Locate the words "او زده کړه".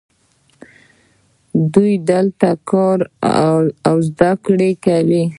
3.89-4.69